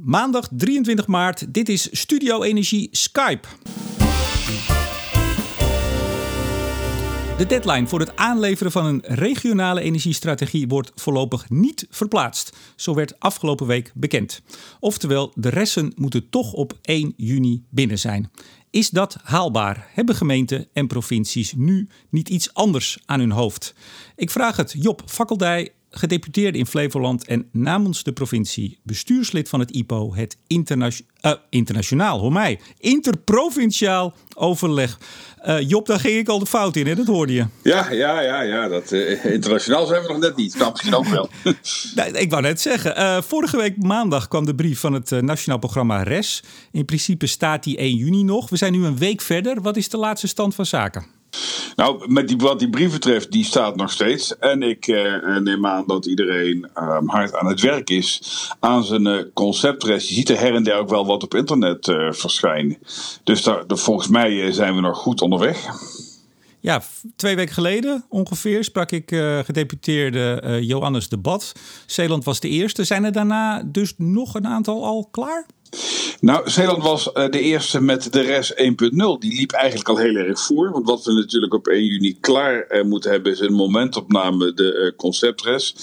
[0.00, 3.48] Maandag 23 maart, dit is Studio Energie Skype.
[7.38, 12.56] De deadline voor het aanleveren van een regionale energiestrategie wordt voorlopig niet verplaatst.
[12.76, 14.42] Zo werd afgelopen week bekend.
[14.80, 18.30] Oftewel, de resten moeten toch op 1 juni binnen zijn.
[18.72, 19.86] Is dat haalbaar?
[19.94, 23.74] Hebben gemeenten en provincies nu niet iets anders aan hun hoofd?
[24.16, 29.70] Ik vraag het Job Fakkeldij, gedeputeerde in Flevoland en namens de provincie bestuurslid van het
[29.70, 34.98] IPO, het uh, internationaal, hoor mij, interprovinciaal overleg.
[35.46, 36.94] Uh, Job, daar ging ik al de fout in, hè?
[36.94, 37.46] dat hoorde je.
[37.62, 38.68] Ja, ja, ja, ja.
[38.68, 40.58] Dat, uh, internationaal zijn we nog net niet.
[40.58, 41.30] Dat misschien ook wel.
[41.94, 46.02] nee, ik wou net zeggen, vorige week maandag kwam de brief van het Nationaal Programma
[46.02, 46.42] RES.
[46.72, 48.50] In principe staat die 1 juni nog.
[48.50, 49.62] We zijn nu een week verder.
[49.62, 51.06] Wat is de laatste stand van zaken?
[51.76, 54.38] Nou, met die, wat die brief betreft, die staat nog steeds.
[54.38, 58.22] En ik eh, neem aan dat iedereen um, hard aan het werk is
[58.60, 60.08] aan zijn uh, conceptrest.
[60.08, 62.78] Je ziet er her en der ook wel wat op internet uh, verschijnen.
[63.24, 65.66] Dus daar, volgens mij zijn we nog goed onderweg.
[66.60, 66.82] Ja,
[67.16, 71.52] twee weken geleden ongeveer sprak ik uh, gedeputeerde uh, Johannes de Bad.
[71.86, 72.84] Zeeland was de eerste.
[72.84, 75.46] Zijn er daarna dus nog een aantal al klaar?
[76.20, 78.58] Nou, Zeeland was eh, de eerste met de RES 1.0.
[79.18, 80.70] Die liep eigenlijk al heel erg voor.
[80.70, 84.74] Want wat we natuurlijk op 1 juni klaar eh, moeten hebben is een momentopname, de
[84.74, 85.74] uh, conceptres.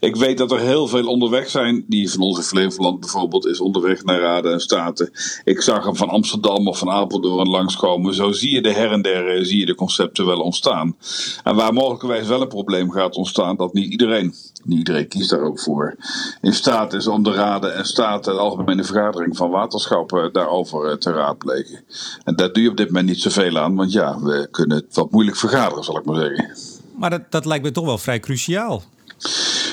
[0.00, 1.84] Ik weet dat er heel veel onderweg zijn.
[1.88, 5.10] Die van onze Flevoland bijvoorbeeld is onderweg naar Raden en Staten.
[5.44, 8.14] Ik zag hem van Amsterdam of van Apeldoorn langskomen.
[8.14, 10.96] Zo zie je de her en der zie je de concepten wel ontstaan.
[11.44, 14.34] En waar mogelijkerwijs wel een probleem gaat ontstaan, dat niet iedereen,
[14.76, 15.96] iedereen kiest daar ook voor,
[16.40, 20.96] in staat is om de Raden en Staten, de algemene vergadering van waterschappen daarover eh,
[20.96, 21.84] te raadplegen.
[22.24, 24.94] En daar doe je op dit moment niet zoveel aan, want ja, we kunnen het
[24.94, 26.56] wat moeilijk vergaderen, zal ik maar zeggen.
[26.96, 28.82] Maar dat, dat lijkt me toch wel vrij cruciaal.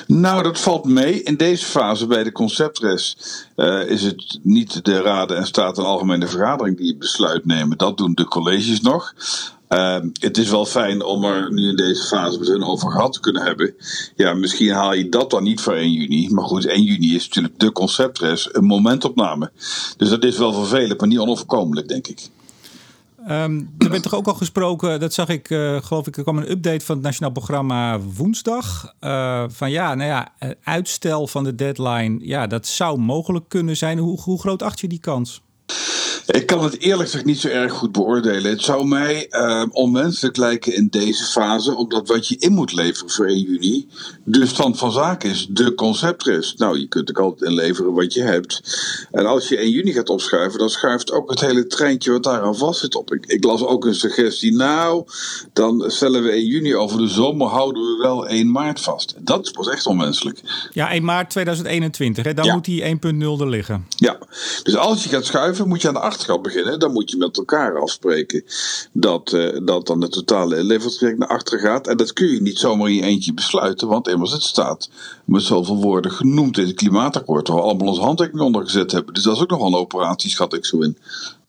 [0.08, 1.24] Nou, dat valt mee.
[1.24, 3.18] In deze fase bij de conceptres
[3.56, 7.78] uh, is het niet de Raden en Staten en Algemene Vergadering die het besluit nemen.
[7.78, 9.14] Dat doen de colleges nog.
[9.76, 13.14] Uh, het is wel fijn om er nu in deze fase met hun over gehad
[13.14, 13.76] te kunnen hebben.
[14.16, 16.30] Ja, misschien haal je dat dan niet voor 1 juni.
[16.30, 19.52] Maar goed, 1 juni is natuurlijk de conceptres, een momentopname.
[19.98, 22.30] Dus dat is wel vervelend, maar niet onoverkomelijk, denk ik.
[23.30, 26.38] Um, er werd toch ook al gesproken, dat zag ik, uh, geloof ik, er kwam
[26.38, 28.94] een update van het Nationaal Programma woensdag.
[29.02, 33.98] Uh, van ja, nou ja, uitstel van de deadline, ja, dat zou mogelijk kunnen zijn.
[33.98, 35.42] Hoe, hoe groot acht je die kans?
[36.28, 38.52] Ik kan het eerlijk gezegd niet zo erg goed beoordelen.
[38.52, 43.10] Het zou mij uh, onmenselijk lijken in deze fase, omdat wat je in moet leveren
[43.10, 43.88] voor 1 juni
[44.24, 46.60] de stand van zaken is, de conceptrest.
[46.60, 48.62] Nou, je kunt ook altijd inleveren wat je hebt.
[49.12, 52.56] En als je 1 juni gaat opschuiven, dan schuift ook het hele treintje wat daaraan
[52.56, 53.14] vast zit op.
[53.14, 55.04] Ik, ik las ook een suggestie, nou,
[55.54, 59.16] dan stellen we 1 juni over de zomer, houden we wel 1 maart vast.
[59.20, 60.42] Dat is pas echt onmenselijk.
[60.72, 62.34] Ja, 1 maart 2021, hè?
[62.34, 63.86] dan moet die 1.0 er liggen.
[63.90, 64.18] Ja,
[64.64, 67.38] dus als je gaat schuiven, moet je aan de gaat beginnen, dan moet je met
[67.38, 68.44] elkaar afspreken
[68.92, 71.88] dat, uh, dat dan de totale levertraject naar achter gaat.
[71.88, 74.90] En dat kun je niet zomaar in je eentje besluiten, want immers het staat
[75.26, 79.14] met zoveel woorden genoemd in het klimaatakkoord, waar we allemaal onze handtekening onder gezet hebben.
[79.14, 80.98] Dus dat is ook nog een operatie, schat ik zo in.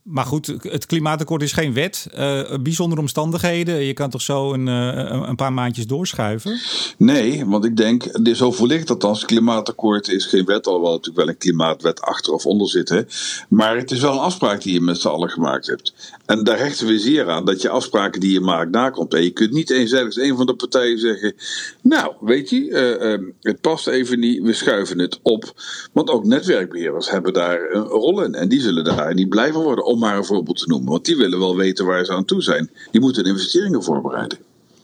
[0.08, 2.06] Maar goed, het klimaatakkoord is geen wet.
[2.18, 3.84] Uh, bijzondere omstandigheden.
[3.84, 6.60] Je kan toch zo een, uh, een paar maandjes doorschuiven?
[6.98, 11.16] Nee, want ik denk, zo ik dat als het klimaatakkoord is geen wet, alhoewel natuurlijk
[11.16, 13.04] wel een klimaatwet achter of onder zit.
[13.48, 15.94] Maar het is wel een afspraak die je met z'n allen gemaakt hebt.
[16.26, 19.14] En daar hechten we zeer aan dat je afspraken die je maakt nakomt.
[19.14, 21.34] En je kunt niet eenzijdig een van de partijen zeggen:
[21.82, 25.52] Nou, weet je, uh, het past even niet, we schuiven het op.
[25.92, 28.34] Want ook netwerkbeheerders hebben daar een rol in.
[28.34, 30.90] En die zullen daar niet blijven worden om maar een voorbeeld te noemen.
[30.90, 32.70] Want die willen wel weten waar ze aan toe zijn.
[32.90, 34.38] Die moeten investeringen voorbereiden.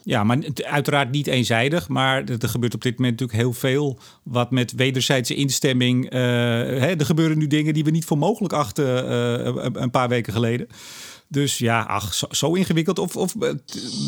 [0.05, 1.89] Ja, maar uiteraard niet eenzijdig.
[1.89, 3.99] Maar er gebeurt op dit moment natuurlijk heel veel.
[4.23, 6.05] Wat met wederzijdse instemming.
[6.05, 10.09] Uh, hè, er gebeuren nu dingen die we niet voor mogelijk achten uh, een paar
[10.09, 10.69] weken geleden.
[11.33, 12.99] Dus ja, ach, zo, ingewikkeld.
[12.99, 13.35] Of, of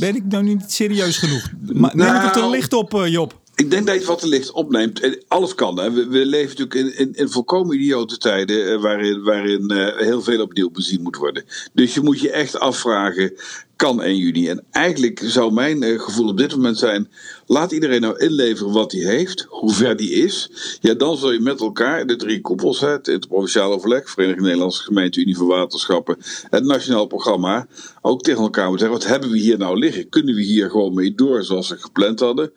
[0.01, 1.51] ben ik nou niet serieus genoeg?
[1.73, 3.43] Maar, neem nou, het er licht op, Job.
[3.55, 5.25] Ik denk dat je wat te licht opneemt.
[5.29, 5.79] Alles kan.
[5.79, 5.93] Hè.
[5.93, 8.73] We, we, leven natuurlijk in, in, in volkomen idiote tijden.
[8.73, 11.45] Eh, waarin, waarin uh, heel veel opnieuw bezien moet worden.
[11.73, 13.33] Dus je moet je echt afvragen
[13.77, 14.49] kan 1 juni.
[14.49, 17.09] En eigenlijk zou mijn eh, gevoel op dit moment zijn:
[17.47, 20.51] laat iedereen nou inleveren wat hij heeft, hoe ver die is.
[20.81, 25.21] Ja, dan zul je met elkaar, de drie koepels, het interprovinciaal overleg, Vereniging Nederlandse Gemeente,
[25.21, 26.17] Unie voor Waterschappen,
[26.51, 27.67] het Nationaal Programma,
[28.01, 30.09] ook tegen elkaar moeten zeggen: wat hebben we hier nou liggen?
[30.09, 32.53] Kunnen we hier gewoon mee door zoals we gepland hadden?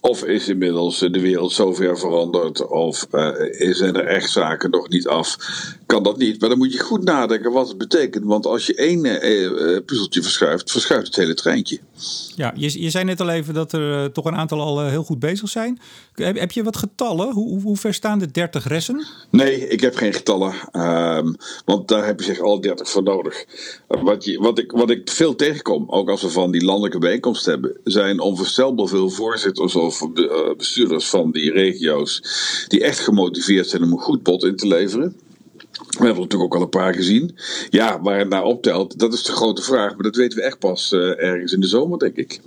[0.00, 3.30] Of is inmiddels de wereld zo ver veranderd, of uh,
[3.72, 5.36] zijn er echt zaken nog niet af?
[5.92, 6.40] Kan dat niet.
[6.40, 8.24] Maar dan moet je goed nadenken wat het betekent.
[8.24, 11.78] Want als je één uh, puzzeltje verschuift, verschuift het hele treintje.
[12.36, 15.18] Ja, je, je zei net al even dat er toch een aantal al heel goed
[15.18, 15.80] bezig zijn.
[16.14, 17.32] Heb, heb je wat getallen?
[17.32, 19.06] Hoe, hoe, ver staan de 30 ressen?
[19.30, 20.54] Nee, ik heb geen getallen.
[20.72, 23.44] Um, want daar heb je zich alle 30 voor nodig.
[23.88, 27.46] Wat, je, wat, ik, wat ik veel tegenkom, ook als we van die landelijke bijeenkomst
[27.46, 30.08] hebben, zijn onvoorstelbaar veel voorzitters of
[30.56, 32.22] bestuurders van die regio's
[32.68, 35.16] die echt gemotiveerd zijn om een goed bod in te leveren.
[35.72, 37.38] We hebben natuurlijk ook al een paar gezien.
[37.70, 39.92] Ja, waar het naar optelt, dat is de grote vraag.
[39.94, 42.40] Maar dat weten we echt pas uh, ergens in de zomer, denk ik.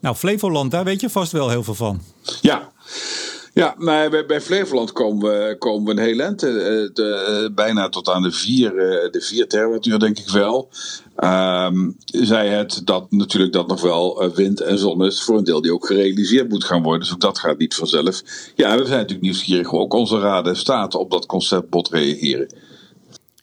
[0.00, 2.00] Nou, Flevoland, daar weet je vast wel heel veel van.
[2.40, 2.72] Ja.
[3.52, 6.42] Ja, maar bij, bij Flevoland komen we, komen we een heel eind.
[6.44, 8.70] Uh, bijna tot aan de 4
[9.10, 10.68] de vier terawattuur, denk ik wel.
[11.24, 15.62] Um, zei het dat natuurlijk dat nog wel wind en zon is voor een deel
[15.62, 17.00] die ook gerealiseerd moet gaan worden.
[17.00, 18.22] Dus ook dat gaat niet vanzelf.
[18.54, 22.48] Ja, we zijn natuurlijk nieuwsgierig hoe ook onze raden en staten op dat conceptbod reageren.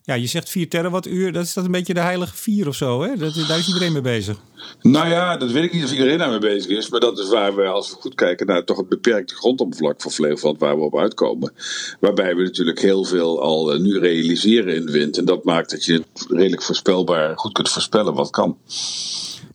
[0.05, 3.01] Ja, je zegt 4 terawattuur, dat is dat een beetje de heilige 4 of zo,
[3.01, 3.17] hè?
[3.17, 4.38] Dat, daar is iedereen mee bezig.
[4.81, 6.89] Nou ja, dat weet ik niet of iedereen daarmee bezig is.
[6.89, 10.11] Maar dat is waar we, als we goed kijken naar toch het beperkte grondoppervlak van
[10.11, 11.53] Flevoland, waar we op uitkomen.
[12.00, 15.17] Waarbij we natuurlijk heel veel al eh, nu realiseren in de wind.
[15.17, 18.57] En dat maakt dat je redelijk voorspelbaar goed kunt voorspellen wat kan.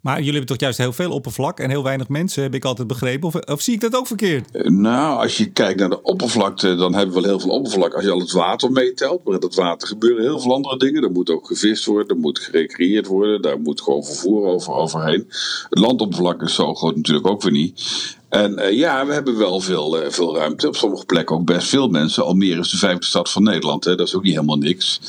[0.08, 2.88] Maar jullie hebben toch juist heel veel oppervlak en heel weinig mensen, heb ik altijd
[2.88, 3.28] begrepen.
[3.28, 4.50] Of, of zie ik dat ook verkeerd?
[4.50, 7.94] Eh, nou, als je kijkt naar de oppervlakte, dan hebben we wel heel veel oppervlak.
[7.94, 11.02] Als je al het water meetelt, maar in dat water gebeuren heel veel andere dingen.
[11.02, 15.26] Er moet ook gevist worden, er moet gerecreëerd worden, daar moet gewoon vervoer over, overheen.
[15.68, 17.82] Het landoppervlak is zo groot natuurlijk ook weer niet.
[18.28, 20.68] En uh, ja, we hebben wel veel, uh, veel ruimte.
[20.68, 22.24] Op sommige plekken ook best veel mensen.
[22.24, 23.84] Almere is de vijfde stad van Nederland.
[23.84, 23.94] Hè.
[23.94, 25.00] Dat is ook niet helemaal niks.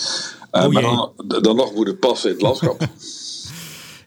[0.52, 1.12] Uh, oh maar dan,
[1.42, 2.88] dan nog moet het passen in het landschap.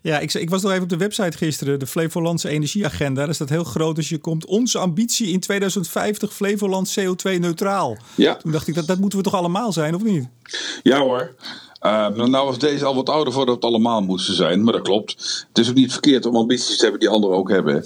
[0.03, 3.25] Ja, ik, ik, was nog even op de website gisteren, de Flevolandse Energieagenda.
[3.25, 4.47] Daar staat heel groot als je komt.
[4.47, 7.97] Onze ambitie in 2050 Flevoland CO2-neutraal.
[8.15, 8.37] Ja.
[8.37, 10.29] Toen dacht ik, dat, dat moeten we toch allemaal zijn, of niet?
[10.83, 11.35] Ja hoor.
[11.83, 15.45] Uh, nou was deze al wat ouder voordat het allemaal moesten zijn, maar dat klopt.
[15.49, 17.85] Het is ook niet verkeerd om ambities te hebben die anderen ook hebben.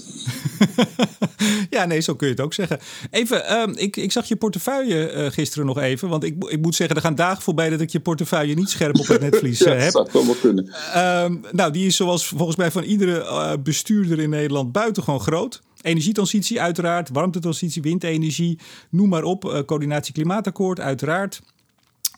[1.76, 2.79] ja, nee, zo kun je het ook zeggen.
[3.11, 6.75] Even, uh, ik, ik zag je portefeuille uh, gisteren nog even, want ik, ik moet
[6.75, 9.70] zeggen, er gaan dagen voorbij dat ik je portefeuille niet scherp op het netvlies ja,
[9.70, 9.93] heb.
[9.93, 10.69] Dat zou wel kunnen.
[10.93, 15.62] Ehm, nou, die is zoals volgens mij van iedere bestuurder in Nederland buitengewoon groot.
[15.81, 18.58] Energietransitie uiteraard, warmtetransitie, windenergie,
[18.91, 19.62] noem maar op.
[19.67, 21.41] coördinatie klimaatakkoord uiteraard.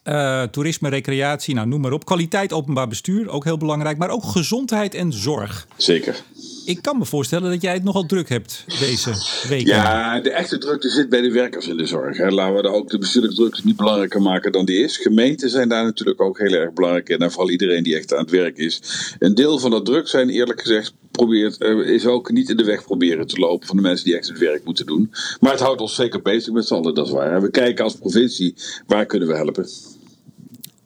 [0.08, 2.04] Uh, toerisme, recreatie, nou noem maar op.
[2.04, 3.98] Kwaliteit openbaar bestuur, ook heel belangrijk.
[3.98, 5.66] Maar ook gezondheid en zorg.
[5.76, 6.22] Zeker.
[6.64, 9.10] Ik kan me voorstellen dat jij het nogal druk hebt deze
[9.48, 9.66] week.
[9.66, 12.16] Ja, de echte drukte zit bij de werkers in de zorg.
[12.16, 12.30] Hè.
[12.30, 14.96] Laten we ook de bestuurlijke drukte niet belangrijker maken dan die is.
[14.96, 17.18] Gemeenten zijn daar natuurlijk ook heel erg belangrijk in.
[17.18, 18.80] En vooral iedereen die echt aan het werk is.
[19.18, 22.64] Een deel van dat druk zijn eerlijk gezegd probeert, uh, is ook niet in de
[22.64, 25.10] weg proberen te lopen van de mensen die echt het werk moeten doen.
[25.40, 27.42] Maar het houdt ons zeker bezig met z'n allen, dat is waar.
[27.42, 28.54] We kijken als provincie,
[28.86, 29.68] waar kunnen we helpen?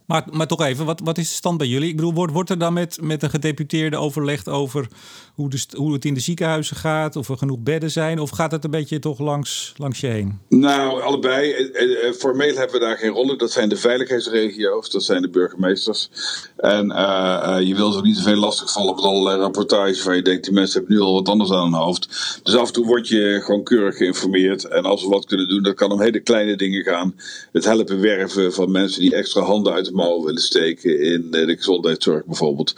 [0.06, 1.88] Maar, maar toch even, wat, wat is de stand bij jullie?
[1.88, 4.88] Ik bedoel, wordt, wordt er dan met, met een gedeputeerde overlegd over
[5.34, 7.16] hoe, hoe het in de ziekenhuizen gaat?
[7.16, 8.18] Of er genoeg bedden zijn?
[8.18, 10.38] Of gaat het een beetje toch langs, langs je heen?
[10.48, 11.52] Nou, allebei.
[11.52, 13.38] Eh, eh, formeel hebben we daar geen rollen.
[13.38, 16.10] Dat zijn de veiligheidsregio's, dat zijn de burgemeesters.
[16.56, 20.22] En uh, je wil ze ook niet te veel lastigvallen met allerlei rapportages waar je
[20.22, 22.08] denkt, die mensen hebben nu al wat anders aan hun hoofd.
[22.42, 24.64] Dus af en toe word je gewoon keurig geïnformeerd.
[24.64, 27.14] En als we wat kunnen doen, dat kan om hele kleine dingen gaan.
[27.52, 31.54] Het helpen werven van mensen die extra handen uit de mouwen willen steken in de
[31.56, 32.74] gezondheidszorg bijvoorbeeld.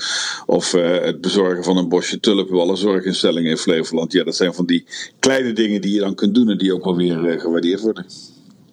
[0.46, 4.12] Of het bezorgen van een bosje tulpen alle zorginstellingen in Flevoland.
[4.12, 4.84] Ja, dat zijn van die
[5.18, 8.06] kleine dingen die je dan kunt doen en die ook wel weer uh, gewaardeerd worden.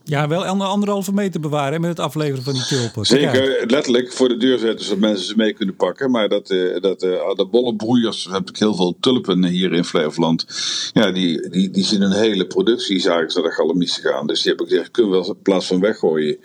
[0.03, 3.05] Ja, wel anderhalve meter bewaren met het afleveren van die tulpen.
[3.05, 6.11] Zeker, letterlijk voor de deur zetten zodat mensen ze mee kunnen pakken.
[6.11, 10.45] Maar dat, uh, dat, uh, de bollebroeiers, heb ik heel veel tulpen hier in Flevoland.
[10.93, 14.27] Ja, die, die, die zien een hele productiezaak naar de galamissen gaan.
[14.27, 16.37] Dus die heb ik gezegd, kunnen we wel in plaats van weggooien.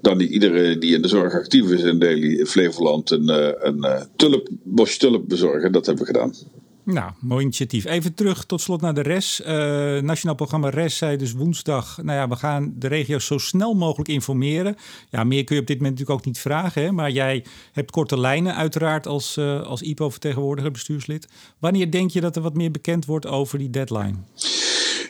[0.00, 3.28] Dan niet iedereen die in de zorg actief is in, in Flevoland een,
[3.66, 5.72] een tulp, bosje tulp bezorgen.
[5.72, 6.34] Dat hebben we gedaan.
[6.84, 7.84] Nou, mooi initiatief.
[7.84, 9.40] Even terug tot slot naar de RES.
[9.40, 9.46] Uh,
[10.00, 11.98] Nationaal Programma RES zei dus woensdag...
[12.02, 14.76] nou ja, we gaan de regio's zo snel mogelijk informeren.
[15.10, 16.82] Ja, meer kun je op dit moment natuurlijk ook niet vragen.
[16.82, 16.92] Hè?
[16.92, 21.28] Maar jij hebt korte lijnen uiteraard als, uh, als IPO-vertegenwoordiger, bestuurslid.
[21.58, 24.14] Wanneer denk je dat er wat meer bekend wordt over die deadline?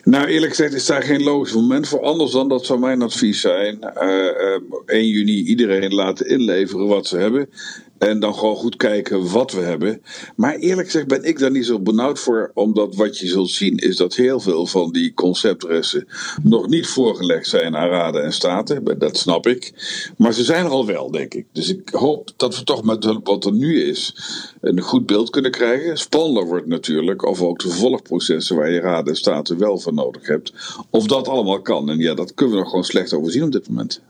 [0.05, 2.01] Nou, eerlijk gezegd is daar geen logisch moment voor.
[2.01, 3.79] Anders dan dat zou mijn advies zijn.
[4.01, 7.49] Uh, uh, 1 juni iedereen laten inleveren wat ze hebben.
[7.97, 10.01] En dan gewoon goed kijken wat we hebben.
[10.35, 12.51] Maar eerlijk gezegd ben ik daar niet zo benauwd voor.
[12.53, 16.07] Omdat wat je zult zien is dat heel veel van die conceptressen
[16.43, 18.99] nog niet voorgelegd zijn aan raden en staten.
[18.99, 19.73] Dat snap ik.
[20.17, 21.45] Maar ze zijn er al wel, denk ik.
[21.51, 24.15] Dus ik hoop dat we toch met wat er nu is
[24.65, 25.97] een goed beeld kunnen krijgen.
[25.97, 30.27] Spannender wordt natuurlijk of ook de vervolgprocessen waar je raden en staten wel voor nodig
[30.27, 30.53] hebt.
[30.89, 31.89] Of dat allemaal kan.
[31.89, 34.01] En ja, dat kunnen we nog gewoon slecht overzien op dit moment.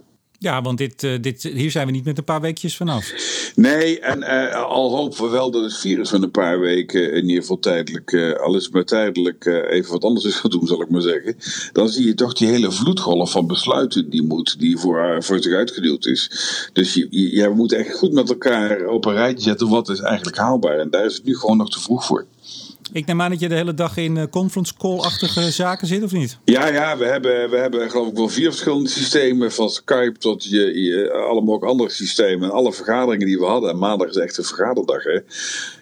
[0.45, 3.11] Ja, want dit, uh, dit, hier zijn we niet met een paar weekjes vanaf.
[3.55, 7.27] Nee, en uh, al hopen we wel dat het virus van een paar weken in
[7.27, 10.81] ieder geval tijdelijk, uh, al is maar tijdelijk even wat anders is gaan doen, zal
[10.81, 11.35] ik maar zeggen.
[11.71, 15.53] Dan zie je toch die hele vloedgolf van besluiten die moet, die voor, voor zich
[15.53, 16.29] uitgedeeld is.
[16.73, 19.99] Dus je, je, we moeten echt goed met elkaar op een rijtje zetten wat is
[19.99, 20.79] eigenlijk haalbaar.
[20.79, 22.25] En daar is het nu gewoon nog te vroeg voor.
[22.91, 26.11] Ik neem aan dat je de hele dag in uh, conference call-achtige zaken zit, of
[26.11, 26.37] niet?
[26.43, 29.51] Ja, ja we, hebben, we hebben geloof ik wel vier verschillende systemen.
[29.51, 32.49] Van Skype tot je, allemaal andere systemen.
[32.49, 33.69] En alle vergaderingen die we hadden.
[33.69, 35.03] En maandag is echt een vergaderdag.
[35.03, 35.19] Hè?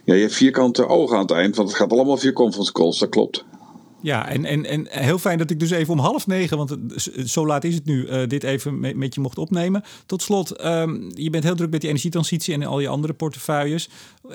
[0.05, 2.99] Ja, je hebt vierkante ogen aan het eind, want het gaat allemaal via conference calls.
[2.99, 3.45] Dat klopt.
[4.03, 6.77] Ja, en, en, en heel fijn dat ik dus even om half negen, want
[7.25, 9.83] zo laat is het nu, uh, dit even met, met, je mocht opnemen.
[10.05, 13.89] Tot slot, um, je bent heel druk met die energietransitie en al je andere portefeuilles.
[14.29, 14.31] Uh,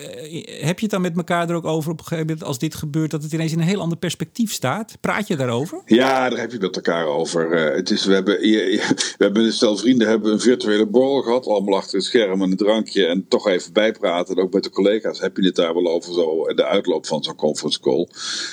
[0.60, 2.74] heb je het dan met elkaar er ook over op een gegeven moment, als dit
[2.74, 4.96] gebeurt, dat het ineens in een heel ander perspectief staat?
[5.00, 5.82] Praat je daarover?
[5.86, 7.68] Ja, daar heb je met elkaar over.
[7.70, 11.46] Uh, het is, we, hebben, we hebben een stel vrienden hebben een virtuele borrel gehad,
[11.46, 14.36] allemaal achter het scherm en een drankje en toch even bijpraten.
[14.36, 17.24] En ook met de collega's heb je het daar wel over zo, de uitloop van
[17.24, 18.08] zo'n conference call.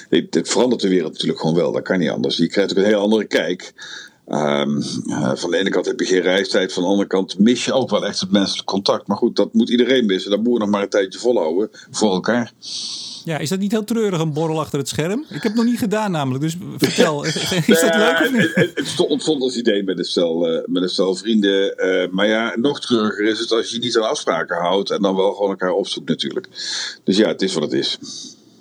[0.10, 1.71] Het, het verandert de wereld natuurlijk gewoon wel.
[1.71, 2.38] Dat kan niet anders.
[2.38, 3.74] Je krijgt ook een heel andere kijk.
[4.27, 7.65] Um, uh, van de ene kant heb je geen reistijd, van de andere kant mis
[7.65, 9.07] je ook wel echt het menselijk contact.
[9.07, 10.31] Maar goed, dat moet iedereen missen.
[10.31, 12.51] Dat moet je nog maar een tijdje volhouden voor elkaar.
[13.25, 15.25] Ja, is dat niet heel treurig, een borrel achter het scherm?
[15.29, 17.25] Ik heb het nog niet gedaan namelijk, dus vertel.
[17.25, 18.51] is dat leuk of niet?
[18.53, 21.74] Het, het ontstond als idee met een stel, uh, met een stel vrienden.
[21.77, 25.15] Uh, maar ja, nog treuriger is het als je niet aan afspraken houdt en dan
[25.15, 26.47] wel gewoon elkaar opzoekt natuurlijk.
[27.03, 27.97] Dus ja, het is wat het is.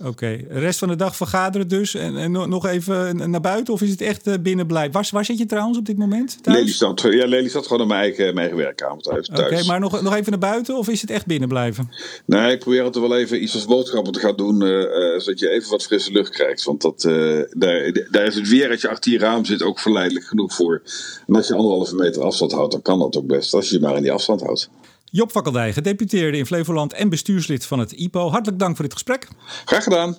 [0.05, 0.47] Oké, okay.
[0.49, 3.91] de rest van de dag vergaderen dus en, en nog even naar buiten of is
[3.91, 4.93] het echt uh, binnen blijven?
[4.93, 6.39] Waar, waar zit je trouwens op dit moment?
[6.43, 7.01] Lelystad.
[7.01, 9.29] Ja, Lelystad gewoon in mijn eigen, mijn eigen werkkamer thuis.
[9.29, 11.91] Oké, maar nog, nog even naar buiten of is het echt binnen blijven?
[12.25, 15.51] Nee, ik probeer altijd wel even iets als boodschappen te gaan doen, uh, zodat je
[15.51, 16.65] even wat frisse lucht krijgt.
[16.65, 19.79] Want dat, uh, daar, daar is het weer als je achter je raam zit ook
[19.79, 20.83] verleidelijk genoeg voor.
[21.27, 23.81] En als je anderhalve meter afstand houdt, dan kan dat ook best, als je je
[23.81, 24.71] maar in die afstand houdt.
[25.17, 28.31] Job Vakkeldij, gedeputeerde in Flevoland en bestuurslid van het IPO.
[28.31, 29.29] Hartelijk dank voor dit gesprek.
[29.65, 30.17] Graag gedaan.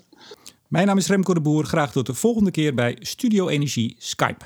[0.67, 1.65] Mijn naam is Remco de Boer.
[1.65, 4.45] Graag tot de volgende keer bij Studio Energie Skype.